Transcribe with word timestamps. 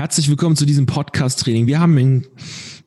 Herzlich 0.00 0.30
willkommen 0.30 0.56
zu 0.56 0.64
diesem 0.64 0.86
Podcast-Training. 0.86 1.66
Wir 1.66 1.78
haben 1.78 1.98
in, 1.98 2.26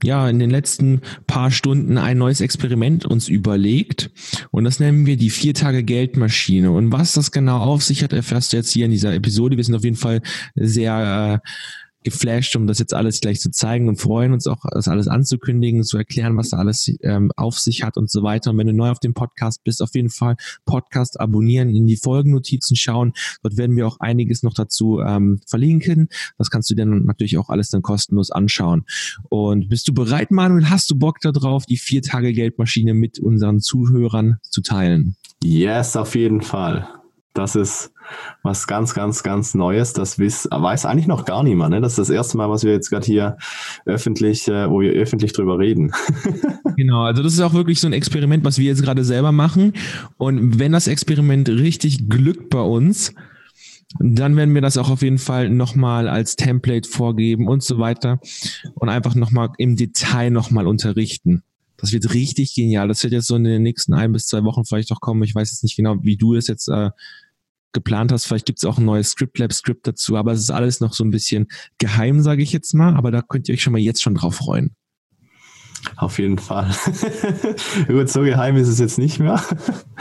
ja, 0.04 0.28
in 0.28 0.40
den 0.40 0.50
letzten 0.50 1.02
paar 1.28 1.52
Stunden 1.52 2.00
ein 2.00 2.18
neues 2.18 2.42
Experiment 2.42 3.06
uns 3.06 3.28
überlegt 3.28 4.10
und 4.50 4.64
das 4.64 4.80
nennen 4.80 5.06
wir 5.06 5.16
die 5.16 5.30
vier 5.30 5.54
Tage 5.54 5.84
Geldmaschine. 5.84 6.72
Und 6.72 6.92
was 6.92 7.14
das 7.14 7.32
genau 7.32 7.60
auf 7.60 7.84
sich 7.84 8.04
hat, 8.04 8.14
erfährst 8.14 8.52
du 8.52 8.58
jetzt 8.58 8.72
hier 8.72 8.86
in 8.86 8.92
dieser 8.92 9.14
Episode. 9.14 9.58
Wir 9.58 9.64
sind 9.64 9.76
auf 9.76 9.84
jeden 9.84 9.96
Fall 9.96 10.24
sehr 10.56 11.40
äh, 11.44 11.48
geflasht, 12.04 12.56
um 12.56 12.68
das 12.68 12.80
jetzt 12.80 12.94
alles 12.94 13.22
gleich 13.22 13.40
zu 13.40 13.52
zeigen 13.52 13.88
und 13.88 14.00
freuen 14.00 14.34
uns 14.34 14.48
auch, 14.48 14.66
das 14.72 14.88
alles 14.88 15.08
anzukündigen, 15.08 15.84
zu 15.84 15.98
erklären, 15.98 16.38
was 16.38 16.50
da 16.50 16.58
alles 16.58 16.92
ähm, 17.02 17.32
auf 17.36 17.60
sich 17.60 17.84
hat 17.84 17.98
und 17.98 18.10
so 18.10 18.24
weiter. 18.24 18.52
Und 18.52 18.58
wenn 18.58 18.68
du 18.68 18.74
neu 18.74 18.90
auf 18.90 19.00
dem 19.00 19.14
Podcast 19.14 19.64
bist, 19.64 19.82
auf 19.82 19.94
jeden 19.96 20.10
Fall 20.10 20.36
Podcast 20.66 21.20
abonnieren, 21.20 21.70
in 21.70 21.88
die 21.88 21.98
Folgennotizen 21.98 22.76
schauen. 22.76 23.14
Dort 23.42 23.58
werden 23.58 23.76
wir 23.76 23.88
auch 23.88 24.00
einiges 24.00 24.44
noch 24.44 24.54
dazu 24.54 25.00
ähm, 25.00 25.40
verlinken. 25.48 26.10
Das 26.38 26.50
kannst 26.50 26.70
du 26.70 26.76
dann 26.76 27.06
natürlich 27.06 27.38
auch 27.38 27.50
alles 27.50 27.70
dann 27.70 27.82
kostenlos 27.82 28.32
anschauen. 28.32 28.86
Und 29.30 29.70
bist 29.70 29.88
du 29.88 29.94
bereit, 29.94 30.32
Manuel? 30.32 30.70
Hast 30.70 30.90
du 30.92 30.96
Bock 30.96 31.20
darauf, 31.22 31.66
die 31.66 31.78
vier 31.78 32.02
Tage 32.02 32.34
Geldmaschine 32.34 32.94
mit 32.94 33.20
unseren 33.20 33.60
Zuhörern 33.60 34.38
zu 34.42 34.62
teilen? 34.62 35.16
Yes, 35.44 35.96
auf 35.96 36.16
jeden 36.16 36.42
Fall. 36.42 36.88
Das 37.34 37.56
ist 37.56 37.93
was 38.42 38.68
ganz, 38.68 38.94
ganz, 38.94 39.24
ganz 39.24 39.54
Neues. 39.54 39.94
Das 39.94 40.20
wiss, 40.20 40.48
weiß 40.52 40.86
eigentlich 40.86 41.08
noch 41.08 41.26
gar 41.26 41.44
niemand. 41.44 41.72
Ne? 41.72 41.82
Das 41.82 41.94
ist 41.94 42.00
das 42.00 42.10
erste 42.10 42.38
Mal, 42.38 42.50
was 42.50 42.64
wir 42.64 42.72
jetzt 42.72 42.90
gerade 42.90 43.06
hier 43.06 43.38
öffentlich, 43.86 44.48
äh, 44.48 44.70
wo 44.70 44.82
wir 44.82 44.92
öffentlich 44.94 45.34
drüber 45.34 45.60
reden. 45.60 45.92
genau, 46.78 47.04
also 47.04 47.24
das 47.24 47.34
ist 47.34 47.42
auch 47.42 47.54
wirklich 47.54 47.80
so 47.80 47.88
ein 47.88 47.94
Experiment, 47.94 48.44
was 48.44 48.58
wir 48.58 48.66
jetzt 48.66 48.84
gerade 48.84 49.04
selber 49.04 49.32
machen. 49.32 49.74
Und 50.18 50.60
wenn 50.60 50.72
das 50.72 50.88
Experiment 50.88 51.50
richtig 51.50 52.10
glückt 52.10 52.50
bei 52.50 52.62
uns, 52.62 53.14
dann 54.00 54.36
werden 54.36 54.54
wir 54.54 54.62
das 54.62 54.78
auch 54.78 54.90
auf 54.90 55.02
jeden 55.02 55.20
Fall 55.20 55.50
nochmal 55.50 56.08
als 56.08 56.36
Template 56.36 56.90
vorgeben 56.90 57.48
und 57.48 57.64
so 57.64 57.78
weiter 57.78 58.20
und 58.76 58.90
einfach 58.90 59.16
nochmal 59.16 59.50
im 59.58 59.76
Detail 59.76 60.32
nochmal 60.32 60.68
unterrichten. 60.68 61.44
Das 61.78 61.92
wird 61.92 62.14
richtig 62.14 62.56
genial. 62.56 62.88
Das 62.88 63.04
wird 63.04 63.14
jetzt 63.14 63.28
so 63.28 63.36
in 63.36 63.44
den 63.44 63.62
nächsten 63.62 63.94
ein 63.94 64.14
bis 64.14 64.28
zwei 64.28 64.44
Wochen 64.44 64.64
vielleicht 64.64 64.92
auch 64.92 65.02
kommen. 65.02 65.24
Ich 65.24 65.36
weiß 65.36 65.52
jetzt 65.52 65.64
nicht 65.64 65.76
genau, 65.76 65.98
wie 66.02 66.16
du 66.16 66.34
es 66.34 66.48
jetzt 66.48 66.70
äh, 66.70 66.92
geplant 67.74 68.12
hast. 68.12 68.26
Vielleicht 68.26 68.46
gibt 68.46 68.60
es 68.60 68.66
auch 68.66 68.78
ein 68.78 68.86
neues 68.86 69.10
Script-Lab-Skript 69.10 69.88
dazu, 69.88 70.16
aber 70.16 70.32
es 70.32 70.40
ist 70.40 70.52
alles 70.52 70.80
noch 70.80 70.94
so 70.94 71.04
ein 71.04 71.12
bisschen 71.12 71.48
geheim, 71.78 72.22
sage 72.22 72.44
ich 72.44 72.54
jetzt 72.54 72.74
mal. 72.74 72.96
Aber 72.96 73.12
da 73.12 73.22
könnt 73.22 73.50
ihr 73.50 73.54
euch 73.54 73.64
schon 73.64 73.74
mal 73.74 73.80
jetzt 73.80 74.02
schon 74.02 74.16
drauf 74.16 74.36
freuen. 74.36 74.76
Auf 75.98 76.18
jeden 76.18 76.38
Fall. 76.38 76.72
Gut, 77.88 78.10
so 78.10 78.22
geheim 78.22 78.56
ist 78.56 78.68
es 78.68 78.80
jetzt 78.80 78.98
nicht 78.98 79.20
mehr. 79.20 79.42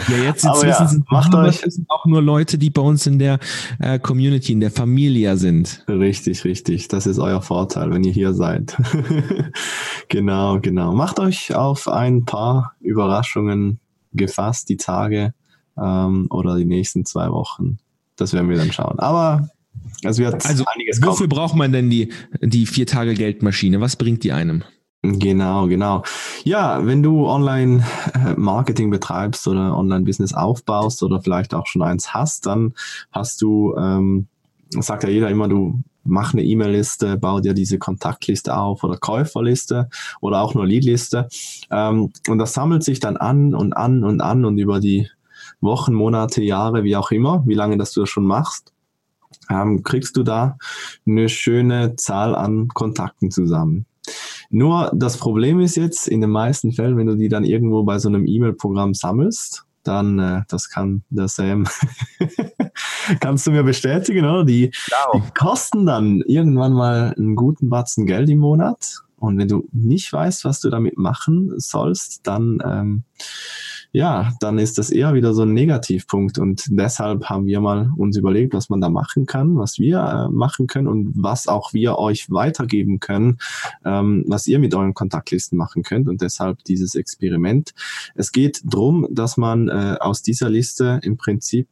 Ja, 0.08 0.16
jetzt, 0.16 0.44
jetzt 0.44 0.62
wissen 0.62 1.04
ja, 1.10 1.16
macht 1.16 1.34
euch 1.34 1.60
das 1.60 1.74
sind 1.74 1.90
auch 1.90 2.06
nur 2.06 2.22
Leute, 2.22 2.56
die 2.56 2.70
bei 2.70 2.82
uns 2.82 3.06
in 3.06 3.18
der 3.18 3.38
äh, 3.80 3.98
Community, 3.98 4.52
in 4.52 4.60
der 4.60 4.70
Familie 4.70 5.36
sind. 5.36 5.84
Richtig, 5.88 6.44
richtig. 6.44 6.88
Das 6.88 7.06
ist 7.06 7.18
euer 7.18 7.42
Vorteil, 7.42 7.90
wenn 7.90 8.04
ihr 8.04 8.12
hier 8.12 8.32
seid. 8.32 8.76
genau, 10.08 10.60
genau. 10.60 10.92
Macht 10.92 11.18
euch 11.18 11.54
auf 11.54 11.88
ein 11.88 12.24
paar 12.24 12.74
Überraschungen 12.80 13.80
gefasst, 14.12 14.68
die 14.68 14.76
Tage 14.76 15.34
ähm, 15.80 16.26
oder 16.30 16.56
die 16.56 16.64
nächsten 16.64 17.04
zwei 17.04 17.30
Wochen. 17.30 17.78
Das 18.16 18.32
werden 18.32 18.48
wir 18.48 18.56
dann 18.56 18.72
schauen. 18.72 18.98
Aber 18.98 19.48
es 20.02 20.18
wird 20.18 20.44
also, 20.46 20.64
einiges 20.74 21.00
kommen. 21.00 21.12
Wofür 21.12 21.28
braucht 21.28 21.56
man 21.56 21.72
denn 21.72 21.90
die, 21.90 22.12
die 22.40 22.66
vier 22.66 22.86
Tage 22.86 23.14
Geldmaschine? 23.14 23.80
Was 23.80 23.96
bringt 23.96 24.24
die 24.24 24.32
einem? 24.32 24.64
Genau, 25.04 25.66
genau. 25.66 26.04
Ja, 26.44 26.86
wenn 26.86 27.02
du 27.02 27.26
Online-Marketing 27.26 28.90
betreibst 28.90 29.48
oder 29.48 29.76
Online-Business 29.76 30.32
aufbaust 30.32 31.02
oder 31.02 31.20
vielleicht 31.20 31.54
auch 31.54 31.66
schon 31.66 31.82
eins 31.82 32.14
hast, 32.14 32.46
dann 32.46 32.74
hast 33.10 33.42
du, 33.42 33.74
ähm, 33.76 34.28
sagt 34.70 35.02
ja 35.02 35.08
jeder 35.08 35.28
immer, 35.28 35.48
du 35.48 35.80
mach 36.04 36.34
eine 36.34 36.44
E-Mail-Liste, 36.44 37.16
bau 37.16 37.40
dir 37.40 37.52
diese 37.52 37.78
Kontaktliste 37.78 38.56
auf 38.56 38.84
oder 38.84 38.96
Käuferliste 38.96 39.88
oder 40.20 40.40
auch 40.40 40.54
nur 40.54 40.66
Leadliste. 40.66 41.28
Ähm, 41.70 42.12
und 42.28 42.38
das 42.38 42.52
sammelt 42.52 42.84
sich 42.84 43.00
dann 43.00 43.16
an 43.16 43.54
und 43.54 43.72
an 43.72 44.04
und 44.04 44.20
an 44.20 44.44
und 44.44 44.58
über 44.58 44.78
die 44.78 45.08
Wochen, 45.62 45.94
Monate, 45.94 46.42
Jahre, 46.42 46.84
wie 46.84 46.96
auch 46.96 47.10
immer, 47.10 47.42
wie 47.46 47.54
lange 47.54 47.78
das 47.78 47.92
du 47.92 48.00
das 48.00 48.10
schon 48.10 48.26
machst, 48.26 48.72
ähm, 49.48 49.82
kriegst 49.82 50.16
du 50.16 50.22
da 50.22 50.58
eine 51.06 51.28
schöne 51.28 51.96
Zahl 51.96 52.34
an 52.34 52.68
Kontakten 52.68 53.30
zusammen. 53.30 53.86
Nur 54.50 54.90
das 54.94 55.16
Problem 55.16 55.60
ist 55.60 55.76
jetzt 55.76 56.08
in 56.08 56.20
den 56.20 56.30
meisten 56.30 56.72
Fällen, 56.72 56.96
wenn 56.98 57.06
du 57.06 57.16
die 57.16 57.28
dann 57.28 57.44
irgendwo 57.44 57.84
bei 57.84 57.98
so 57.98 58.08
einem 58.08 58.26
E-Mail-Programm 58.26 58.92
sammelst, 58.92 59.64
dann, 59.82 60.18
äh, 60.18 60.42
das 60.48 60.68
kann 60.68 61.02
der 61.10 61.28
Sam, 61.28 61.66
kannst 63.20 63.46
du 63.46 63.50
mir 63.50 63.62
bestätigen, 63.62 64.24
oder? 64.24 64.44
Die, 64.44 64.70
die, 65.14 65.22
kosten 65.36 65.86
dann 65.86 66.22
irgendwann 66.26 66.72
mal 66.72 67.14
einen 67.16 67.34
guten 67.34 67.68
Batzen 67.68 68.06
Geld 68.06 68.28
im 68.30 68.38
Monat. 68.38 69.02
Und 69.16 69.38
wenn 69.38 69.48
du 69.48 69.68
nicht 69.72 70.12
weißt, 70.12 70.44
was 70.44 70.60
du 70.60 70.68
damit 70.68 70.98
machen 70.98 71.52
sollst, 71.56 72.26
dann 72.26 72.58
ähm, 72.64 73.04
ja, 73.92 74.32
dann 74.40 74.58
ist 74.58 74.78
das 74.78 74.90
eher 74.90 75.12
wieder 75.12 75.34
so 75.34 75.42
ein 75.42 75.52
Negativpunkt. 75.52 76.38
Und 76.38 76.64
deshalb 76.70 77.26
haben 77.26 77.46
wir 77.46 77.60
mal 77.60 77.90
uns 77.96 78.16
überlegt, 78.16 78.54
was 78.54 78.70
man 78.70 78.80
da 78.80 78.88
machen 78.88 79.26
kann, 79.26 79.58
was 79.58 79.78
wir 79.78 79.98
äh, 79.98 80.32
machen 80.32 80.66
können 80.66 80.88
und 80.88 81.12
was 81.14 81.46
auch 81.46 81.74
wir 81.74 81.98
euch 81.98 82.30
weitergeben 82.30 83.00
können, 83.00 83.38
ähm, 83.84 84.24
was 84.26 84.46
ihr 84.46 84.58
mit 84.58 84.74
euren 84.74 84.94
Kontaktlisten 84.94 85.58
machen 85.58 85.82
könnt. 85.82 86.08
Und 86.08 86.22
deshalb 86.22 86.64
dieses 86.64 86.94
Experiment. 86.94 87.74
Es 88.14 88.32
geht 88.32 88.62
drum, 88.64 89.06
dass 89.10 89.36
man 89.36 89.68
äh, 89.68 89.96
aus 90.00 90.22
dieser 90.22 90.48
Liste 90.48 90.98
im 91.02 91.18
Prinzip 91.18 91.68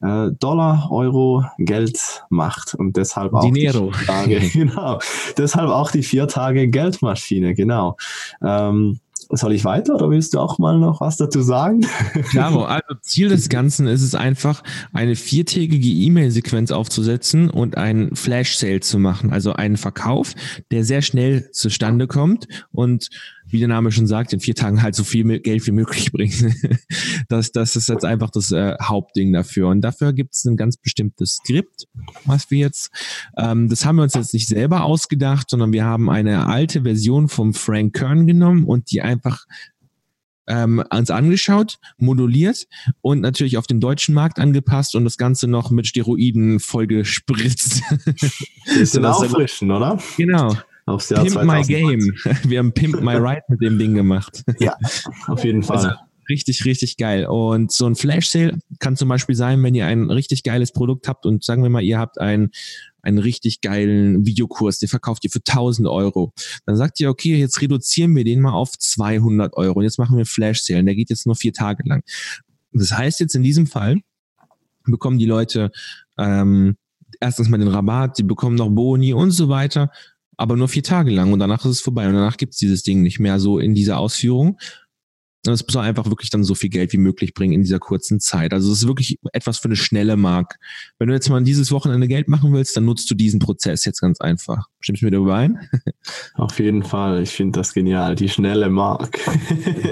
äh, 0.00 0.30
Dollar, 0.38 0.88
Euro, 0.90 1.44
Geld 1.58 2.24
macht 2.30 2.74
und 2.74 2.96
deshalb 2.96 3.34
auch 3.34 3.44
Dinero. 3.44 3.92
die 4.00 4.06
Tage, 4.06 4.40
genau, 4.52 4.98
deshalb 5.36 5.68
auch 5.70 5.90
die 5.90 6.02
vier 6.02 6.26
Tage 6.26 6.68
Geldmaschine, 6.68 7.54
genau. 7.54 7.96
Ähm, 8.42 9.00
soll 9.32 9.52
ich 9.52 9.64
weiter 9.64 9.94
oder 9.94 10.10
willst 10.10 10.34
du 10.34 10.40
auch 10.40 10.58
mal 10.58 10.78
noch 10.78 11.00
was 11.00 11.16
dazu 11.16 11.42
sagen? 11.42 11.80
Klaro, 12.30 12.64
also 12.64 12.94
Ziel 13.00 13.28
des 13.28 13.48
Ganzen 13.48 13.86
ist 13.86 14.02
es 14.02 14.14
einfach, 14.14 14.62
eine 14.92 15.16
viertägige 15.16 15.88
E-Mail-Sequenz 15.88 16.70
aufzusetzen 16.72 17.50
und 17.50 17.76
einen 17.76 18.16
Flash-Sale 18.16 18.80
zu 18.80 18.98
machen, 18.98 19.32
also 19.32 19.52
einen 19.52 19.76
Verkauf, 19.76 20.34
der 20.70 20.84
sehr 20.84 21.02
schnell 21.02 21.50
zustande 21.52 22.06
kommt 22.06 22.48
und 22.72 23.10
wie 23.50 23.58
der 23.58 23.68
Name 23.68 23.92
schon 23.92 24.06
sagt, 24.06 24.32
in 24.32 24.40
vier 24.40 24.54
Tagen 24.54 24.82
halt 24.82 24.94
so 24.94 25.04
viel 25.04 25.40
Geld 25.40 25.66
wie 25.66 25.72
möglich 25.72 26.12
bringen. 26.12 26.54
das, 27.28 27.52
das 27.52 27.76
ist 27.76 27.88
jetzt 27.88 28.04
einfach 28.04 28.30
das 28.30 28.52
äh, 28.52 28.76
Hauptding 28.80 29.32
dafür. 29.32 29.68
Und 29.68 29.80
dafür 29.82 30.12
gibt 30.12 30.34
es 30.34 30.44
ein 30.44 30.56
ganz 30.56 30.76
bestimmtes 30.76 31.36
Skript, 31.36 31.86
was 32.24 32.50
wir 32.50 32.58
jetzt, 32.58 32.90
ähm, 33.36 33.68
das 33.68 33.84
haben 33.84 33.96
wir 33.96 34.02
uns 34.02 34.14
jetzt 34.14 34.34
nicht 34.34 34.48
selber 34.48 34.84
ausgedacht, 34.84 35.50
sondern 35.50 35.72
wir 35.72 35.84
haben 35.84 36.10
eine 36.10 36.46
alte 36.46 36.82
Version 36.82 37.28
vom 37.28 37.54
Frank 37.54 37.94
Kern 37.94 38.26
genommen 38.26 38.64
und 38.64 38.90
die 38.90 39.02
einfach 39.02 39.44
ähm, 40.46 40.82
uns 40.90 41.10
angeschaut, 41.10 41.78
moduliert 41.96 42.66
und 43.02 43.20
natürlich 43.20 43.56
auf 43.56 43.66
den 43.66 43.80
deutschen 43.80 44.14
Markt 44.14 44.38
angepasst 44.38 44.96
und 44.96 45.04
das 45.04 45.16
Ganze 45.16 45.46
noch 45.46 45.70
mit 45.70 45.86
Steroiden 45.86 46.58
vollgespritzt. 46.58 47.82
Bisschen 48.64 49.04
auffrischen, 49.04 49.70
oder? 49.70 49.98
Genau 50.16 50.56
aufs 50.86 51.10
Jahr 51.10 51.22
Pimp 51.22 51.34
2020. 51.34 51.76
My 51.76 51.96
Game. 51.96 52.14
Wir 52.50 52.58
haben 52.58 52.72
Pimp 52.72 53.00
My 53.00 53.16
Ride 53.16 53.42
mit 53.48 53.60
dem 53.60 53.78
Ding 53.78 53.94
gemacht. 53.94 54.42
Ja, 54.58 54.76
auf 55.26 55.44
jeden 55.44 55.62
Fall. 55.62 55.76
Also, 55.76 55.90
richtig, 56.28 56.64
richtig 56.64 56.96
geil. 56.96 57.26
Und 57.26 57.72
so 57.72 57.86
ein 57.86 57.96
Flash 57.96 58.28
Sale 58.28 58.58
kann 58.78 58.96
zum 58.96 59.08
Beispiel 59.08 59.34
sein, 59.34 59.62
wenn 59.62 59.74
ihr 59.74 59.86
ein 59.86 60.10
richtig 60.10 60.42
geiles 60.42 60.72
Produkt 60.72 61.08
habt 61.08 61.26
und 61.26 61.44
sagen 61.44 61.62
wir 61.62 61.70
mal, 61.70 61.82
ihr 61.82 61.98
habt 61.98 62.20
ein 62.20 62.50
einen 63.02 63.18
richtig 63.18 63.60
geilen 63.62 64.26
Videokurs, 64.26 64.78
den 64.78 64.88
verkauft 64.88 65.24
ihr 65.24 65.30
für 65.30 65.40
1000 65.40 65.88
Euro. 65.88 66.32
Dann 66.66 66.76
sagt 66.76 67.00
ihr, 67.00 67.08
okay, 67.08 67.36
jetzt 67.36 67.60
reduzieren 67.62 68.14
wir 68.14 68.24
den 68.24 68.40
mal 68.40 68.52
auf 68.52 68.78
200 68.78 69.54
Euro 69.54 69.78
und 69.78 69.84
jetzt 69.84 69.98
machen 69.98 70.18
wir 70.18 70.26
Flash 70.26 70.62
Sale 70.62 70.80
und 70.80 70.86
der 70.86 70.94
geht 70.94 71.10
jetzt 71.10 71.26
nur 71.26 71.34
vier 71.34 71.52
Tage 71.52 71.82
lang. 71.86 72.02
Das 72.72 72.92
heißt 72.92 73.20
jetzt 73.20 73.34
in 73.34 73.42
diesem 73.42 73.66
Fall 73.66 73.96
bekommen 74.84 75.18
die 75.18 75.26
Leute 75.26 75.70
ähm, 76.18 76.76
erstens 77.20 77.48
mal 77.48 77.58
den 77.58 77.68
Rabatt, 77.68 78.16
sie 78.16 78.22
bekommen 78.22 78.56
noch 78.56 78.70
Boni 78.70 79.12
und 79.12 79.30
so 79.30 79.48
weiter 79.48 79.90
aber 80.40 80.56
nur 80.56 80.68
vier 80.68 80.82
Tage 80.82 81.10
lang 81.10 81.34
und 81.34 81.38
danach 81.38 81.66
ist 81.66 81.70
es 81.70 81.80
vorbei 81.82 82.08
und 82.08 82.14
danach 82.14 82.38
gibt's 82.38 82.56
dieses 82.56 82.82
Ding 82.82 83.02
nicht 83.02 83.20
mehr 83.20 83.38
so 83.38 83.58
in 83.58 83.74
dieser 83.74 83.98
Ausführung. 83.98 84.58
Es 85.46 85.64
soll 85.66 85.82
einfach 85.82 86.04
wirklich 86.06 86.28
dann 86.28 86.44
so 86.44 86.54
viel 86.54 86.68
Geld 86.68 86.92
wie 86.92 86.98
möglich 86.98 87.32
bringen 87.32 87.54
in 87.54 87.62
dieser 87.62 87.78
kurzen 87.78 88.20
Zeit. 88.20 88.52
Also 88.52 88.70
es 88.70 88.82
ist 88.82 88.86
wirklich 88.86 89.18
etwas 89.32 89.58
für 89.58 89.66
eine 89.66 89.76
schnelle 89.76 90.16
Mark. 90.16 90.58
Wenn 90.98 91.08
du 91.08 91.14
jetzt 91.14 91.30
mal 91.30 91.42
dieses 91.42 91.72
Wochenende 91.72 92.08
Geld 92.08 92.28
machen 92.28 92.52
willst, 92.52 92.76
dann 92.76 92.84
nutzt 92.84 93.10
du 93.10 93.14
diesen 93.14 93.40
Prozess 93.40 93.86
jetzt 93.86 94.02
ganz 94.02 94.20
einfach. 94.20 94.68
Stimmst 94.80 95.00
du 95.00 95.06
mir 95.06 95.12
darüber 95.12 95.36
ein? 95.36 95.58
Auf 96.34 96.58
jeden 96.58 96.82
Fall. 96.82 97.22
Ich 97.22 97.30
finde 97.30 97.58
das 97.58 97.72
genial. 97.72 98.16
Die 98.16 98.28
schnelle 98.28 98.68
Mark. 98.68 99.18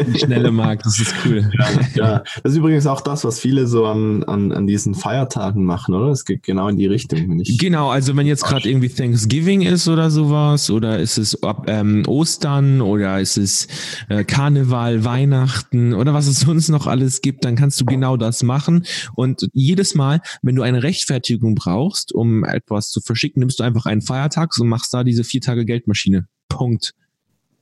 Die 0.07 0.19
schnelle 0.19 0.51
Mark, 0.51 0.83
das 0.83 1.01
ist 1.01 1.15
cool. 1.25 1.51
Ja, 1.59 1.71
ja, 1.95 2.25
Das 2.43 2.53
ist 2.53 2.59
übrigens 2.59 2.87
auch 2.87 3.01
das, 3.01 3.25
was 3.25 3.41
viele 3.41 3.67
so 3.67 3.87
an, 3.87 4.23
an, 4.25 4.53
an 4.53 4.67
diesen 4.67 4.95
Feiertagen 4.95 5.65
machen, 5.65 5.95
oder? 5.95 6.11
Es 6.11 6.25
geht 6.25 6.43
genau 6.43 6.69
in 6.69 6.77
die 6.77 6.87
Richtung. 6.87 7.43
genau, 7.59 7.91
also 7.91 8.17
wenn 8.17 8.27
jetzt 8.27 8.45
gerade 8.45 8.69
irgendwie 8.69 8.89
Thanksgiving 8.89 9.63
ist 9.63 9.89
oder 9.89 10.11
sowas, 10.11 10.71
oder 10.71 10.99
ist 10.99 11.19
es 11.19 11.39
ähm, 11.67 12.05
Ostern 12.07 12.81
oder 12.81 13.21
ist 13.21 13.39
es 13.39 13.67
äh, 14.09 14.25
Karneval, 14.25 15.05
Weihnachten, 15.05 15.38
Weihnachten 15.39 15.95
oder 15.95 16.15
was 16.15 16.27
es 16.27 16.41
sonst 16.41 16.69
noch 16.69 16.87
alles 16.87 17.21
gibt, 17.21 17.45
dann 17.45 17.57
kannst 17.57 17.81
du 17.81 17.85
genau 17.85 18.17
das 18.17 18.43
machen. 18.43 18.85
Und 19.15 19.49
jedes 19.53 19.95
Mal, 19.95 20.21
wenn 20.43 20.57
du 20.57 20.63
eine 20.63 20.83
Rechtfertigung 20.83 21.55
brauchst, 21.55 22.13
um 22.13 22.45
etwas 22.45 22.91
zu 22.91 23.01
verschicken, 23.01 23.41
nimmst 23.41 23.61
du 23.61 23.65
einfach 23.65 23.87
einen 23.87 24.03
Feiertag 24.03 24.53
und 24.59 24.69
machst 24.69 24.93
da 24.93 25.05
diese 25.05 25.25
vier 25.25 25.41
Tage 25.41 25.65
Geldmaschine. 25.65 26.27
Punkt. 26.49 26.95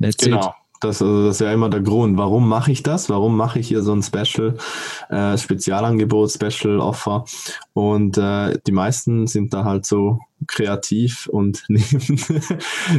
That's 0.01 0.17
genau. 0.17 0.41
It. 0.41 0.53
Das, 0.81 1.01
also 1.01 1.27
das 1.27 1.37
ist 1.37 1.41
ja 1.41 1.53
immer 1.53 1.71
der 1.71 1.81
Grund. 1.81 2.19
Warum 2.19 2.49
mache 2.49 2.71
ich 2.71 2.83
das? 2.83 3.09
Warum 3.09 3.37
mache 3.37 3.59
ich 3.59 3.69
hier 3.69 3.83
so 3.83 3.95
ein 3.95 4.03
Special, 4.03 4.57
äh, 5.09 5.39
Spezialangebot, 5.39 6.31
Special 6.31 6.81
Offer? 6.81 7.25
Und 7.77 8.17
äh, 8.17 8.59
die 8.67 8.73
meisten 8.73 9.27
sind 9.27 9.53
da 9.53 9.65
halt 9.65 9.85
so 9.85 10.21
kreativ 10.47 11.27
und 11.27 11.63
nehmen 11.69 12.19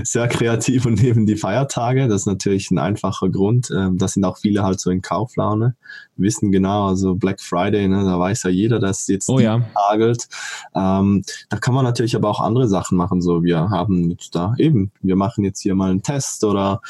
sehr 0.04 0.28
kreativ 0.28 0.86
und 0.86 1.02
nehmen 1.02 1.26
die 1.26 1.36
Feiertage. 1.36 2.08
Das 2.08 2.22
ist 2.22 2.26
natürlich 2.28 2.70
ein 2.70 2.78
einfacher 2.78 3.28
Grund. 3.30 3.72
Ähm, 3.76 3.98
da 3.98 4.08
sind 4.08 4.24
auch 4.24 4.38
viele 4.38 4.62
halt 4.62 4.80
so 4.80 4.92
in 4.92 5.02
Kauflaune, 5.02 5.76
wissen 6.16 6.52
genau, 6.52 6.90
also 6.90 7.16
Black 7.16 7.42
Friday, 7.42 7.88
ne, 7.88 8.06
da 8.06 8.20
weiß 8.20 8.44
ja 8.44 8.52
jeder, 8.52 8.78
dass 8.78 9.08
jetzt 9.08 9.28
oh, 9.30 9.40
ja. 9.40 9.64
tagelt. 9.74 10.28
Ähm, 10.76 11.24
da 11.50 11.58
kann 11.58 11.74
man 11.74 11.84
natürlich 11.84 12.16
aber 12.16 12.30
auch 12.30 12.40
andere 12.40 12.68
Sachen 12.68 13.00
machen. 13.00 13.20
So, 13.20 13.42
wir 13.42 13.72
haben 13.72 14.12
jetzt 14.12 14.36
da 14.36 14.54
eben, 14.60 14.92
wir 15.02 15.16
machen 15.16 15.44
jetzt 15.44 15.62
hier 15.62 15.74
mal 15.74 15.90
einen 15.90 16.04
Test 16.04 16.44
oder 16.44 16.82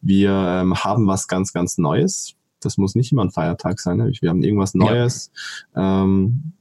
wir 0.00 0.32
ähm, 0.32 0.74
haben 0.74 1.06
was 1.06 1.28
ganz, 1.28 1.52
ganz 1.52 1.78
Neues. 1.78 2.34
Das 2.58 2.76
muss 2.76 2.96
nicht 2.96 3.12
immer 3.12 3.22
ein 3.22 3.30
Feiertag 3.30 3.78
sein. 3.78 3.98
Ne? 3.98 4.10
Wir 4.20 4.30
haben 4.30 4.42
irgendwas 4.42 4.74
Neues. 4.74 5.30
Ja. 5.76 6.02
Ähm, 6.02 6.54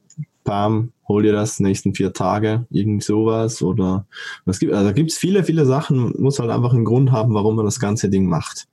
Pam, 0.45 0.93
hol 1.07 1.23
dir 1.23 1.33
das 1.33 1.59
nächsten 1.59 1.93
vier 1.93 2.13
Tage, 2.13 2.65
irgend 2.69 3.03
sowas 3.03 3.61
oder 3.61 4.05
was 4.45 4.59
gibt, 4.59 4.73
also 4.73 4.93
gibt 4.93 5.11
es 5.11 5.17
viele, 5.17 5.43
viele 5.43 5.65
Sachen, 5.65 6.13
muss 6.17 6.39
halt 6.39 6.51
einfach 6.51 6.73
einen 6.73 6.85
Grund 6.85 7.11
haben, 7.11 7.33
warum 7.33 7.57
man 7.57 7.65
das 7.65 7.81
ganze 7.81 8.09
Ding 8.09 8.27
macht. 8.27 8.67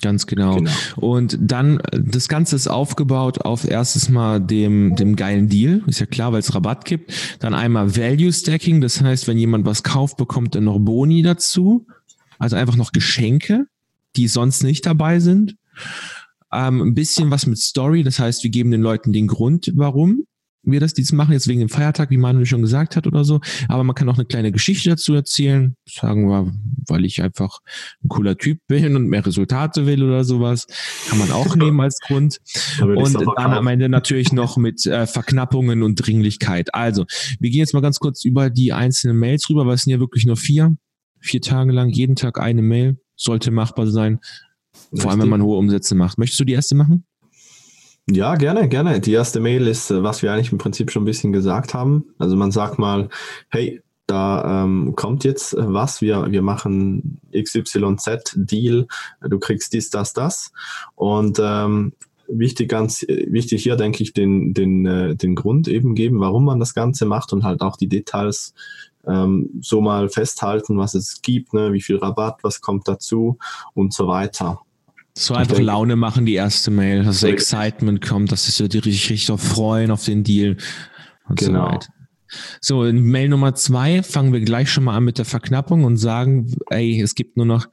Ganz 0.00 0.26
genau. 0.26 0.54
genau. 0.56 0.70
Und 0.96 1.36
dann, 1.40 1.82
das 1.92 2.28
Ganze 2.28 2.56
ist 2.56 2.68
aufgebaut 2.68 3.42
auf 3.42 3.68
erstes 3.68 4.08
Mal 4.08 4.40
dem, 4.40 4.96
dem 4.96 5.14
geilen 5.14 5.50
Deal. 5.50 5.82
Ist 5.86 6.00
ja 6.00 6.06
klar, 6.06 6.32
weil 6.32 6.40
es 6.40 6.54
Rabatt 6.54 6.86
gibt. 6.86 7.12
Dann 7.40 7.52
einmal 7.52 7.96
Value 7.96 8.32
Stacking. 8.32 8.80
Das 8.80 9.02
heißt, 9.02 9.28
wenn 9.28 9.36
jemand 9.36 9.66
was 9.66 9.82
kauft, 9.82 10.16
bekommt 10.16 10.54
er 10.54 10.62
noch 10.62 10.78
Boni 10.78 11.20
dazu. 11.20 11.86
Also 12.38 12.56
einfach 12.56 12.76
noch 12.76 12.92
Geschenke, 12.92 13.66
die 14.16 14.26
sonst 14.26 14.62
nicht 14.62 14.86
dabei 14.86 15.20
sind. 15.20 15.56
Ähm, 16.50 16.80
ein 16.80 16.94
bisschen 16.94 17.30
was 17.30 17.44
mit 17.44 17.58
Story. 17.58 18.02
Das 18.02 18.18
heißt, 18.18 18.42
wir 18.42 18.50
geben 18.50 18.70
den 18.70 18.80
Leuten 18.80 19.12
den 19.12 19.26
Grund, 19.26 19.70
warum 19.74 20.24
wir 20.62 20.80
das 20.80 20.94
dies 20.94 21.12
machen, 21.12 21.32
jetzt 21.32 21.48
wegen 21.48 21.60
dem 21.60 21.68
Feiertag, 21.68 22.10
wie 22.10 22.18
Manuel 22.18 22.46
schon 22.46 22.62
gesagt 22.62 22.96
hat 22.96 23.06
oder 23.06 23.24
so. 23.24 23.40
Aber 23.68 23.84
man 23.84 23.94
kann 23.94 24.08
auch 24.08 24.16
eine 24.16 24.26
kleine 24.26 24.52
Geschichte 24.52 24.90
dazu 24.90 25.14
erzählen. 25.14 25.76
Sagen 25.88 26.28
wir, 26.28 26.52
weil 26.86 27.04
ich 27.04 27.22
einfach 27.22 27.60
ein 28.04 28.08
cooler 28.08 28.36
Typ 28.36 28.60
bin 28.66 28.96
und 28.96 29.08
mehr 29.08 29.24
Resultate 29.24 29.86
will 29.86 30.02
oder 30.02 30.24
sowas. 30.24 30.66
Kann 31.08 31.18
man 31.18 31.30
auch 31.30 31.56
nehmen 31.56 31.80
als 31.80 31.98
Grund. 32.00 32.38
Und 32.80 33.14
dann 33.14 33.52
am 33.52 33.66
Ende 33.66 33.88
natürlich 33.88 34.32
noch 34.32 34.56
mit 34.56 34.86
äh, 34.86 35.06
Verknappungen 35.06 35.82
und 35.82 35.96
Dringlichkeit. 35.96 36.74
Also, 36.74 37.04
wir 37.38 37.50
gehen 37.50 37.60
jetzt 37.60 37.74
mal 37.74 37.80
ganz 37.80 37.98
kurz 37.98 38.24
über 38.24 38.50
die 38.50 38.72
einzelnen 38.72 39.18
Mails 39.18 39.48
rüber, 39.48 39.66
weil 39.66 39.74
es 39.74 39.82
sind 39.82 39.92
ja 39.92 40.00
wirklich 40.00 40.26
nur 40.26 40.36
vier. 40.36 40.76
Vier 41.20 41.40
Tage 41.42 41.72
lang, 41.72 41.90
jeden 41.90 42.16
Tag 42.16 42.40
eine 42.40 42.62
Mail. 42.62 42.98
Sollte 43.16 43.50
machbar 43.50 43.86
sein. 43.86 44.20
Vor 44.94 45.10
allem, 45.10 45.20
wenn 45.20 45.28
man 45.28 45.42
hohe 45.42 45.58
Umsätze 45.58 45.94
macht. 45.94 46.18
Möchtest 46.18 46.40
du 46.40 46.44
die 46.44 46.54
erste 46.54 46.74
machen? 46.74 47.04
Ja, 48.12 48.34
gerne, 48.34 48.68
gerne. 48.68 49.00
Die 49.00 49.12
erste 49.12 49.38
Mail 49.38 49.68
ist, 49.68 49.90
äh, 49.90 50.02
was 50.02 50.22
wir 50.22 50.32
eigentlich 50.32 50.50
im 50.50 50.58
Prinzip 50.58 50.90
schon 50.90 51.02
ein 51.02 51.06
bisschen 51.06 51.32
gesagt 51.32 51.74
haben. 51.74 52.06
Also 52.18 52.34
man 52.36 52.50
sagt 52.50 52.78
mal, 52.78 53.08
hey, 53.50 53.82
da 54.06 54.64
ähm, 54.64 54.94
kommt 54.96 55.22
jetzt 55.22 55.54
äh, 55.54 55.72
was, 55.72 56.00
wir, 56.00 56.30
wir 56.30 56.42
machen 56.42 57.20
XYZ-Deal, 57.32 58.88
du 59.20 59.38
kriegst 59.38 59.72
dies, 59.72 59.90
das, 59.90 60.12
das. 60.12 60.50
Und 60.96 61.38
ähm, 61.40 61.92
wichtig, 62.26 62.68
ganz 62.68 63.02
wichtig 63.06 63.62
hier, 63.62 63.76
denke 63.76 64.02
ich, 64.02 64.12
den, 64.12 64.54
den, 64.54 64.86
äh, 64.86 65.14
den 65.14 65.36
Grund 65.36 65.68
eben 65.68 65.94
geben, 65.94 66.18
warum 66.18 66.44
man 66.44 66.58
das 66.58 66.74
Ganze 66.74 67.06
macht 67.06 67.32
und 67.32 67.44
halt 67.44 67.60
auch 67.60 67.76
die 67.76 67.88
Details 67.88 68.54
ähm, 69.06 69.50
so 69.60 69.80
mal 69.80 70.08
festhalten, 70.08 70.78
was 70.78 70.94
es 70.94 71.22
gibt, 71.22 71.54
ne, 71.54 71.72
wie 71.72 71.80
viel 71.80 71.96
Rabatt, 71.96 72.42
was 72.42 72.60
kommt 72.60 72.88
dazu 72.88 73.38
und 73.74 73.94
so 73.94 74.08
weiter. 74.08 74.60
So 75.20 75.34
einfach 75.34 75.56
denke, 75.56 75.66
Laune 75.66 75.96
machen, 75.96 76.24
die 76.24 76.32
erste 76.32 76.70
Mail, 76.70 77.04
dass 77.04 77.22
Excitement 77.22 78.00
kommt, 78.00 78.32
dass 78.32 78.46
sich 78.46 78.54
so 78.54 78.66
die 78.66 78.78
richtig, 78.78 79.10
richtig 79.10 79.38
freuen 79.38 79.90
auf 79.90 80.02
den 80.06 80.24
Deal 80.24 80.56
und 81.28 81.38
genau. 81.38 81.66
so 81.66 81.72
weiter. 81.74 81.88
So, 82.62 82.84
in 82.84 83.02
Mail 83.02 83.28
Nummer 83.28 83.54
zwei 83.54 84.02
fangen 84.02 84.32
wir 84.32 84.40
gleich 84.40 84.70
schon 84.70 84.84
mal 84.84 84.96
an 84.96 85.04
mit 85.04 85.18
der 85.18 85.26
Verknappung 85.26 85.84
und 85.84 85.98
sagen, 85.98 86.54
ey, 86.70 86.98
es 87.02 87.14
gibt 87.14 87.36
nur 87.36 87.44
noch 87.44 87.66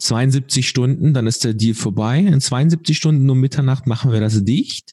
72 0.00 0.68
Stunden, 0.68 1.14
dann 1.14 1.26
ist 1.26 1.44
der 1.44 1.54
Deal 1.54 1.74
vorbei. 1.74 2.18
In 2.18 2.42
72 2.42 2.94
Stunden 2.94 3.30
um 3.30 3.40
Mitternacht 3.40 3.86
machen 3.86 4.12
wir 4.12 4.20
das 4.20 4.44
dicht. 4.44 4.92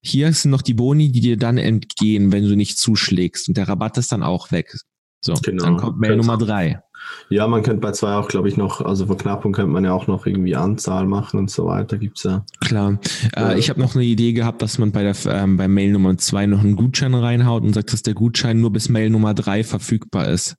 Hier 0.00 0.32
sind 0.32 0.52
noch 0.52 0.62
die 0.62 0.74
Boni, 0.74 1.10
die 1.10 1.20
dir 1.20 1.38
dann 1.38 1.58
entgehen, 1.58 2.30
wenn 2.30 2.44
du 2.44 2.54
nicht 2.54 2.78
zuschlägst. 2.78 3.48
Und 3.48 3.56
der 3.56 3.66
Rabatt 3.66 3.98
ist 3.98 4.12
dann 4.12 4.22
auch 4.22 4.52
weg. 4.52 4.76
So, 5.20 5.34
genau. 5.42 5.64
dann 5.64 5.76
kommt 5.76 5.98
Mail 5.98 6.16
Nummer 6.16 6.38
drei. 6.38 6.82
Ja, 7.30 7.46
man 7.46 7.62
könnte 7.62 7.80
bei 7.80 7.92
zwei 7.92 8.14
auch, 8.14 8.28
glaube 8.28 8.48
ich, 8.48 8.56
noch, 8.56 8.80
also 8.80 9.06
Verknappung 9.06 9.52
könnte 9.52 9.70
man 9.70 9.84
ja 9.84 9.92
auch 9.92 10.06
noch 10.06 10.26
irgendwie 10.26 10.56
Anzahl 10.56 11.06
machen 11.06 11.38
und 11.38 11.50
so 11.50 11.66
weiter, 11.66 11.98
gibt's 11.98 12.22
ja. 12.22 12.44
Klar. 12.60 12.98
Äh, 13.36 13.58
ich 13.58 13.68
habe 13.68 13.80
noch 13.80 13.94
eine 13.94 14.04
Idee 14.04 14.32
gehabt, 14.32 14.62
dass 14.62 14.78
man 14.78 14.92
bei 14.92 15.02
der 15.02 15.14
ähm, 15.26 15.56
bei 15.56 15.68
Mail 15.68 15.92
Nummer 15.92 16.16
zwei 16.16 16.46
noch 16.46 16.60
einen 16.60 16.76
Gutschein 16.76 17.14
reinhaut 17.14 17.62
und 17.62 17.74
sagt, 17.74 17.92
dass 17.92 18.02
der 18.02 18.14
Gutschein 18.14 18.60
nur 18.60 18.72
bis 18.72 18.88
Mail 18.88 19.10
Nummer 19.10 19.34
drei 19.34 19.62
verfügbar 19.62 20.28
ist. 20.28 20.56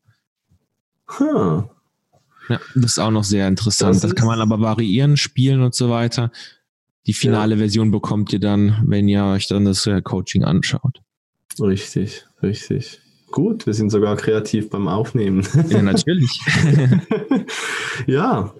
Hm. 1.17 1.65
Ja, 2.49 2.59
das 2.75 2.91
ist 2.91 2.99
auch 2.99 3.11
noch 3.11 3.23
sehr 3.23 3.47
interessant. 3.47 3.95
Das, 3.95 4.01
das 4.01 4.15
kann 4.15 4.27
man 4.27 4.41
aber 4.41 4.59
variieren, 4.59 5.17
spielen 5.17 5.61
und 5.61 5.75
so 5.75 5.89
weiter. 5.89 6.31
Die 7.07 7.13
finale 7.13 7.55
ja. 7.55 7.59
Version 7.59 7.91
bekommt 7.91 8.33
ihr 8.33 8.39
dann, 8.39 8.83
wenn 8.85 9.07
ihr 9.07 9.23
euch 9.25 9.47
dann 9.47 9.65
das 9.65 9.87
äh, 9.87 10.01
Coaching 10.01 10.43
anschaut. 10.43 11.01
Richtig, 11.59 12.25
richtig. 12.43 13.01
Gut, 13.31 13.65
wir 13.65 13.73
sind 13.73 13.89
sogar 13.89 14.15
kreativ 14.15 14.69
beim 14.69 14.87
Aufnehmen. 14.87 15.45
Ja, 15.69 15.81
natürlich. 15.81 16.41
ja, 18.07 18.53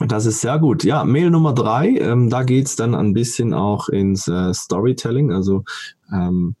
das 0.00 0.26
ist 0.26 0.40
sehr 0.40 0.58
gut. 0.58 0.84
Ja, 0.84 1.04
Mail 1.04 1.30
Nummer 1.30 1.54
drei, 1.54 1.96
ähm, 1.96 2.30
da 2.30 2.42
geht's 2.42 2.76
dann 2.76 2.94
ein 2.94 3.14
bisschen 3.14 3.54
auch 3.54 3.88
ins 3.88 4.28
äh, 4.28 4.52
Storytelling. 4.52 5.32
Also 5.32 5.64
ähm, 6.12 6.54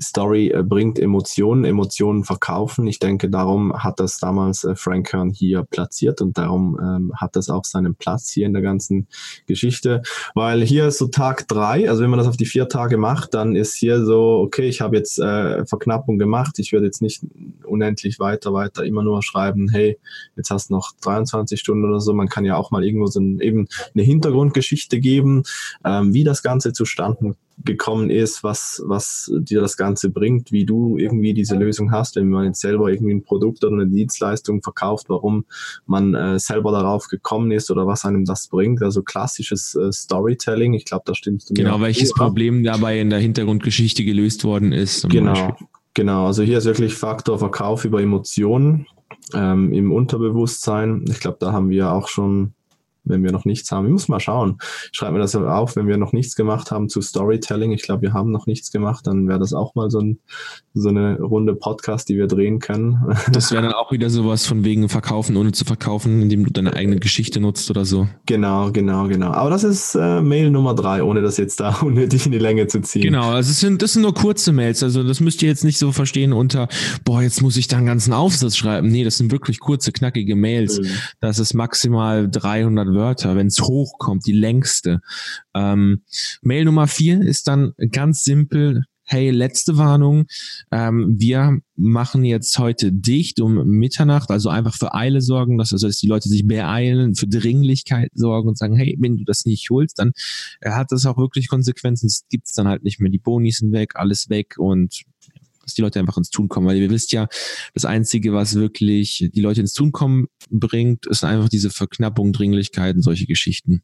Story 0.00 0.48
äh, 0.48 0.62
bringt 0.62 0.98
Emotionen, 0.98 1.64
Emotionen 1.64 2.24
verkaufen. 2.24 2.86
Ich 2.86 2.98
denke, 2.98 3.30
darum 3.30 3.72
hat 3.72 4.00
das 4.00 4.18
damals 4.18 4.64
äh, 4.64 4.74
Frank 4.74 5.08
Kern 5.08 5.30
hier 5.30 5.62
platziert 5.62 6.20
und 6.20 6.38
darum 6.38 6.78
ähm, 6.82 7.12
hat 7.16 7.36
das 7.36 7.48
auch 7.48 7.64
seinen 7.64 7.94
Platz 7.94 8.30
hier 8.30 8.46
in 8.46 8.52
der 8.52 8.62
ganzen 8.62 9.06
Geschichte. 9.46 10.02
Weil 10.34 10.62
hier 10.62 10.88
ist 10.88 10.98
so 10.98 11.08
Tag 11.08 11.48
drei, 11.48 11.88
also 11.88 12.02
wenn 12.02 12.10
man 12.10 12.18
das 12.18 12.28
auf 12.28 12.36
die 12.36 12.46
vier 12.46 12.68
Tage 12.68 12.96
macht, 12.96 13.34
dann 13.34 13.54
ist 13.56 13.74
hier 13.74 14.04
so, 14.04 14.40
okay, 14.40 14.68
ich 14.68 14.80
habe 14.80 14.96
jetzt 14.96 15.18
äh, 15.18 15.64
Verknappung 15.66 16.18
gemacht, 16.18 16.58
ich 16.58 16.72
würde 16.72 16.86
jetzt 16.86 17.02
nicht 17.02 17.24
unendlich 17.64 18.18
weiter, 18.18 18.52
weiter 18.52 18.84
immer 18.84 19.02
nur 19.02 19.22
schreiben, 19.22 19.68
hey, 19.68 19.98
jetzt 20.36 20.50
hast 20.50 20.70
du 20.70 20.74
noch 20.74 20.92
23 21.02 21.58
Stunden 21.58 21.84
oder 21.84 22.00
so. 22.00 22.12
Man 22.12 22.28
kann 22.28 22.44
ja 22.44 22.56
auch 22.56 22.70
mal 22.70 22.84
irgendwo 22.84 23.06
so 23.06 23.20
ein, 23.20 23.40
eben 23.40 23.68
eine 23.94 24.02
Hintergrundgeschichte 24.02 25.00
geben, 25.00 25.44
ähm, 25.84 26.14
wie 26.14 26.24
das 26.24 26.42
Ganze 26.42 26.72
zustande 26.72 27.34
gekommen 27.64 28.10
ist, 28.10 28.42
was, 28.42 28.82
was 28.86 29.30
dir 29.38 29.60
das 29.60 29.76
Ganze 29.76 30.10
bringt, 30.10 30.52
wie 30.52 30.64
du 30.64 30.96
irgendwie 30.96 31.34
diese 31.34 31.56
Lösung 31.56 31.92
hast, 31.92 32.16
wenn 32.16 32.28
man 32.28 32.46
jetzt 32.46 32.60
selber 32.60 32.90
irgendwie 32.90 33.14
ein 33.14 33.22
Produkt 33.22 33.64
oder 33.64 33.74
eine 33.74 33.86
Dienstleistung 33.86 34.62
verkauft, 34.62 35.08
warum 35.08 35.44
man 35.86 36.14
äh, 36.14 36.38
selber 36.38 36.72
darauf 36.72 37.08
gekommen 37.08 37.50
ist 37.52 37.70
oder 37.70 37.86
was 37.86 38.04
einem 38.04 38.24
das 38.24 38.48
bringt. 38.48 38.82
Also 38.82 39.02
klassisches 39.02 39.74
äh, 39.74 39.92
Storytelling, 39.92 40.74
ich 40.74 40.84
glaube, 40.84 41.04
da 41.06 41.14
stimmst 41.14 41.50
du 41.50 41.54
Genau, 41.54 41.80
welches 41.80 42.12
Problem 42.12 42.64
dabei 42.64 43.00
in 43.00 43.10
der 43.10 43.20
Hintergrundgeschichte 43.20 44.04
gelöst 44.04 44.44
worden 44.44 44.72
ist. 44.72 45.08
Genau, 45.08 45.32
Beispiel. 45.32 45.66
genau. 45.94 46.26
Also 46.26 46.42
hier 46.42 46.58
ist 46.58 46.64
wirklich 46.64 46.94
Faktor 46.94 47.38
Verkauf 47.38 47.84
über 47.84 48.02
Emotionen 48.02 48.86
ähm, 49.34 49.72
im 49.72 49.92
Unterbewusstsein. 49.92 51.04
Ich 51.08 51.20
glaube, 51.20 51.38
da 51.40 51.52
haben 51.52 51.70
wir 51.70 51.92
auch 51.92 52.08
schon 52.08 52.54
wenn 53.04 53.24
wir 53.24 53.32
noch 53.32 53.44
nichts 53.44 53.70
haben. 53.72 53.86
Ich 53.86 53.92
muss 53.92 54.08
mal 54.08 54.20
schauen. 54.20 54.58
Schreib 54.92 55.12
mir 55.12 55.18
das 55.18 55.34
auf, 55.34 55.76
wenn 55.76 55.88
wir 55.88 55.96
noch 55.96 56.12
nichts 56.12 56.36
gemacht 56.36 56.70
haben 56.70 56.88
zu 56.88 57.00
Storytelling. 57.00 57.72
Ich 57.72 57.82
glaube, 57.82 58.02
wir 58.02 58.12
haben 58.12 58.30
noch 58.30 58.46
nichts 58.46 58.70
gemacht. 58.70 59.06
Dann 59.06 59.28
wäre 59.28 59.38
das 59.38 59.52
auch 59.52 59.74
mal 59.74 59.90
so, 59.90 60.00
ein, 60.00 60.18
so 60.74 60.88
eine 60.88 61.20
Runde 61.20 61.54
Podcast, 61.54 62.08
die 62.08 62.16
wir 62.16 62.26
drehen 62.26 62.58
können. 62.58 62.98
Das 63.32 63.50
wäre 63.50 63.62
dann 63.62 63.72
auch 63.72 63.92
wieder 63.92 64.10
sowas 64.10 64.46
von 64.46 64.64
wegen 64.64 64.88
Verkaufen, 64.88 65.36
ohne 65.36 65.52
zu 65.52 65.64
verkaufen, 65.64 66.20
indem 66.20 66.44
du 66.44 66.52
deine 66.52 66.74
eigene 66.74 66.98
Geschichte 66.98 67.40
nutzt 67.40 67.70
oder 67.70 67.84
so. 67.84 68.08
Genau, 68.26 68.70
genau, 68.72 69.08
genau. 69.08 69.30
Aber 69.30 69.48
das 69.48 69.64
ist 69.64 69.94
äh, 69.94 70.20
Mail 70.20 70.50
Nummer 70.50 70.74
drei, 70.74 71.02
ohne 71.02 71.22
das 71.22 71.38
jetzt 71.38 71.60
da 71.60 71.74
unnötig 71.82 72.26
in 72.26 72.32
die 72.32 72.38
Länge 72.38 72.66
zu 72.66 72.82
ziehen. 72.82 73.02
Genau, 73.02 73.30
also 73.30 73.50
es 73.50 73.60
sind, 73.60 73.80
das 73.80 73.94
sind 73.94 74.02
nur 74.02 74.14
kurze 74.14 74.52
Mails. 74.52 74.82
Also 74.82 75.02
das 75.02 75.20
müsst 75.20 75.42
ihr 75.42 75.48
jetzt 75.48 75.64
nicht 75.64 75.78
so 75.78 75.92
verstehen 75.92 76.32
unter, 76.32 76.68
boah, 77.04 77.22
jetzt 77.22 77.42
muss 77.42 77.56
ich 77.56 77.68
da 77.68 77.78
einen 77.78 77.86
ganzen 77.86 78.12
Aufsatz 78.12 78.56
schreiben. 78.56 78.88
Nee, 78.88 79.04
das 79.04 79.16
sind 79.16 79.32
wirklich 79.32 79.60
kurze, 79.60 79.92
knackige 79.92 80.36
Mails. 80.36 80.80
Mhm. 80.80 80.86
Das 81.20 81.38
ist 81.38 81.54
maximal 81.54 82.28
300 82.28 82.91
Wörter, 82.94 83.36
wenn 83.36 83.48
es 83.48 83.60
hochkommt, 83.60 84.26
die 84.26 84.32
längste. 84.32 85.00
Ähm, 85.54 86.02
Mail 86.42 86.64
Nummer 86.64 86.86
vier 86.86 87.20
ist 87.20 87.48
dann 87.48 87.72
ganz 87.90 88.24
simpel 88.24 88.84
hey, 89.04 89.30
letzte 89.30 89.76
Warnung, 89.76 90.26
ähm, 90.70 91.16
wir 91.18 91.58
machen 91.76 92.24
jetzt 92.24 92.58
heute 92.58 92.92
dicht 92.92 93.40
um 93.40 93.66
Mitternacht, 93.66 94.30
also 94.30 94.48
einfach 94.48 94.74
für 94.74 94.94
Eile 94.94 95.20
sorgen, 95.20 95.58
dass, 95.58 95.72
also, 95.72 95.86
dass 95.86 95.98
die 95.98 96.06
Leute 96.06 96.28
sich 96.28 96.46
beeilen, 96.46 97.14
für 97.14 97.26
Dringlichkeit 97.26 98.10
sorgen 98.14 98.48
und 98.48 98.58
sagen, 98.58 98.76
hey, 98.76 98.96
wenn 99.00 99.16
du 99.16 99.24
das 99.24 99.44
nicht 99.44 99.68
holst, 99.70 99.98
dann 99.98 100.12
äh, 100.60 100.70
hat 100.70 100.92
das 100.92 101.04
auch 101.04 101.18
wirklich 101.18 101.48
Konsequenzen. 101.48 102.06
Es 102.06 102.24
gibt's 102.30 102.54
dann 102.54 102.68
halt 102.68 102.84
nicht 102.84 103.00
mehr. 103.00 103.10
Die 103.10 103.18
Bonis 103.18 103.58
sind 103.58 103.72
weg, 103.72 103.96
alles 103.96 104.30
weg 104.30 104.54
und 104.56 105.02
dass 105.72 105.76
die 105.76 105.82
Leute 105.82 105.98
einfach 105.98 106.16
ins 106.16 106.30
Tun 106.30 106.48
kommen. 106.48 106.66
Weil 106.66 106.76
ihr 106.76 106.90
wisst 106.90 107.12
ja, 107.12 107.28
das 107.74 107.84
Einzige, 107.84 108.32
was 108.32 108.54
wirklich 108.54 109.30
die 109.32 109.40
Leute 109.40 109.60
ins 109.60 109.72
Tun 109.72 109.92
kommen 109.92 110.28
bringt, 110.50 111.06
ist 111.06 111.24
einfach 111.24 111.48
diese 111.48 111.70
Verknappung, 111.70 112.32
Dringlichkeiten, 112.32 113.02
solche 113.02 113.26
Geschichten. 113.26 113.82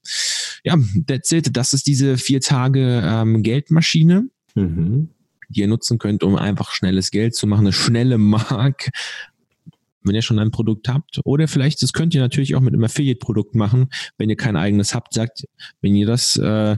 Ja, 0.65 0.77
that's 1.07 1.33
it. 1.33 1.57
Das 1.57 1.73
ist 1.73 1.87
diese 1.87 2.19
vier 2.19 2.41
Tage 2.41 3.03
ähm, 3.05 3.43
Geldmaschine. 3.43 4.29
Mhm. 4.55 5.11
die 5.51 5.61
ihr 5.61 5.69
nutzen 5.69 5.99
könnt, 5.99 6.25
um 6.25 6.37
einfach 6.37 6.73
schnelles 6.73 7.11
Geld 7.11 7.35
zu 7.35 7.47
machen, 7.47 7.67
eine 7.67 7.73
schnelle 7.73 8.19
Mark, 8.19 8.91
wenn 10.03 10.15
ihr 10.15 10.23
schon 10.23 10.39
ein 10.39 10.51
Produkt 10.51 10.89
habt. 10.89 11.21
Oder 11.25 11.49
vielleicht, 11.49 11.83
das 11.83 11.93
könnt 11.93 12.15
ihr 12.15 12.21
natürlich 12.21 12.55
auch 12.55 12.61
mit 12.61 12.75
einem 12.75 12.85
Affiliate-Produkt 12.85 13.55
machen, 13.55 13.89
wenn 14.17 14.31
ihr 14.31 14.37
kein 14.37 14.57
eigenes 14.57 14.95
habt, 14.95 15.15
sagt, 15.15 15.45
wenn 15.81 15.95
ihr 15.95 16.07
das 16.07 16.37
äh, 16.37 16.77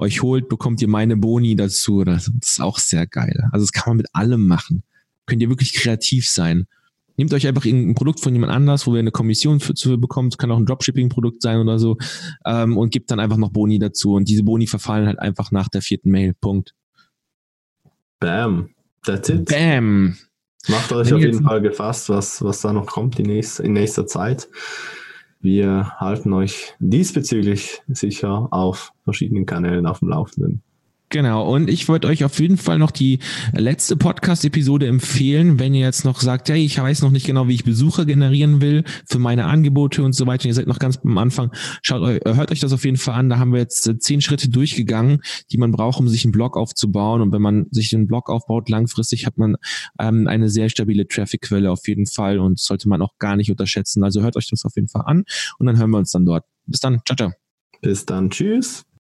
euch 0.00 0.22
holt, 0.22 0.48
bekommt 0.48 0.82
ihr 0.82 0.88
meine 0.88 1.16
Boni 1.16 1.56
dazu. 1.56 2.04
Das 2.04 2.30
ist 2.42 2.60
auch 2.60 2.78
sehr 2.78 3.06
geil. 3.06 3.48
Also 3.52 3.64
das 3.64 3.72
kann 3.72 3.90
man 3.92 3.96
mit 3.98 4.08
allem 4.12 4.46
machen. 4.46 4.82
Könnt 5.26 5.42
ihr 5.42 5.48
wirklich 5.48 5.74
kreativ 5.74 6.28
sein. 6.28 6.66
Nehmt 7.16 7.34
euch 7.34 7.46
einfach 7.46 7.66
irgendein 7.66 7.94
Produkt 7.94 8.20
von 8.20 8.32
jemand 8.32 8.52
anders, 8.52 8.86
wo 8.86 8.94
ihr 8.94 9.00
eine 9.00 9.10
Kommission 9.10 9.60
für, 9.60 9.74
zu 9.74 10.00
bekommt, 10.00 10.38
kann 10.38 10.50
auch 10.50 10.56
ein 10.56 10.64
Dropshipping-Produkt 10.64 11.42
sein 11.42 11.58
oder 11.58 11.78
so, 11.78 11.98
ähm, 12.46 12.78
und 12.78 12.92
gebt 12.92 13.10
dann 13.10 13.20
einfach 13.20 13.36
noch 13.36 13.50
Boni 13.50 13.78
dazu. 13.78 14.14
Und 14.14 14.28
diese 14.28 14.42
Boni 14.42 14.66
verfallen 14.66 15.06
halt 15.06 15.18
einfach 15.18 15.50
nach 15.50 15.68
der 15.68 15.82
vierten 15.82 16.10
Mail. 16.10 16.32
Punkt. 16.40 16.74
Bam. 18.20 18.70
That's 19.04 19.28
it. 19.28 19.44
Bam. 19.44 20.16
Macht 20.68 20.92
euch 20.92 21.08
Wenn 21.08 21.16
auf 21.16 21.22
jeden 21.22 21.44
Fall 21.44 21.60
gefasst, 21.60 22.08
was, 22.08 22.42
was 22.42 22.62
da 22.62 22.72
noch 22.72 22.86
kommt 22.86 23.18
in 23.18 23.26
nächster, 23.26 23.64
in 23.64 23.74
nächster 23.74 24.06
Zeit. 24.06 24.48
Wir 25.40 25.92
halten 25.98 26.34
euch 26.34 26.74
diesbezüglich 26.80 27.80
sicher 27.88 28.48
auf 28.50 28.92
verschiedenen 29.04 29.46
Kanälen 29.46 29.86
auf 29.86 30.00
dem 30.00 30.10
Laufenden. 30.10 30.62
Genau, 31.12 31.52
und 31.52 31.68
ich 31.68 31.88
wollte 31.88 32.06
euch 32.06 32.22
auf 32.22 32.38
jeden 32.38 32.56
Fall 32.56 32.78
noch 32.78 32.92
die 32.92 33.18
letzte 33.52 33.96
Podcast-Episode 33.96 34.86
empfehlen, 34.86 35.58
wenn 35.58 35.74
ihr 35.74 35.84
jetzt 35.84 36.04
noch 36.04 36.20
sagt, 36.20 36.48
hey, 36.48 36.64
ich 36.64 36.78
weiß 36.80 37.02
noch 37.02 37.10
nicht 37.10 37.26
genau, 37.26 37.48
wie 37.48 37.54
ich 37.54 37.64
Besucher 37.64 38.04
generieren 38.04 38.60
will 38.60 38.84
für 39.08 39.18
meine 39.18 39.46
Angebote 39.46 40.04
und 40.04 40.12
so 40.12 40.28
weiter. 40.28 40.46
ihr 40.46 40.54
seid 40.54 40.68
noch 40.68 40.78
ganz 40.78 41.00
am 41.02 41.18
Anfang. 41.18 41.50
Schaut 41.82 42.02
euch, 42.02 42.20
hört 42.24 42.52
euch 42.52 42.60
das 42.60 42.72
auf 42.72 42.84
jeden 42.84 42.96
Fall 42.96 43.16
an. 43.16 43.28
Da 43.28 43.38
haben 43.40 43.52
wir 43.52 43.58
jetzt 43.58 43.88
äh, 43.88 43.98
zehn 43.98 44.20
Schritte 44.20 44.50
durchgegangen, 44.50 45.20
die 45.50 45.58
man 45.58 45.72
braucht, 45.72 45.98
um 45.98 46.08
sich 46.08 46.24
einen 46.24 46.30
Blog 46.30 46.56
aufzubauen. 46.56 47.22
Und 47.22 47.32
wenn 47.32 47.42
man 47.42 47.66
sich 47.72 47.92
einen 47.92 48.06
Blog 48.06 48.30
aufbaut, 48.30 48.68
langfristig 48.68 49.26
hat 49.26 49.36
man 49.36 49.56
ähm, 49.98 50.28
eine 50.28 50.48
sehr 50.48 50.68
stabile 50.68 51.08
Traffic-Quelle 51.08 51.72
auf 51.72 51.88
jeden 51.88 52.06
Fall 52.06 52.38
und 52.38 52.60
sollte 52.60 52.88
man 52.88 53.02
auch 53.02 53.18
gar 53.18 53.34
nicht 53.34 53.50
unterschätzen. 53.50 54.04
Also 54.04 54.22
hört 54.22 54.36
euch 54.36 54.48
das 54.48 54.64
auf 54.64 54.76
jeden 54.76 54.88
Fall 54.88 55.02
an 55.06 55.24
und 55.58 55.66
dann 55.66 55.76
hören 55.76 55.90
wir 55.90 55.98
uns 55.98 56.12
dann 56.12 56.24
dort. 56.24 56.44
Bis 56.66 56.78
dann. 56.78 57.00
Ciao, 57.04 57.16
ciao. 57.16 57.32
Bis 57.80 58.06
dann. 58.06 58.30
Tschüss. 58.30 58.84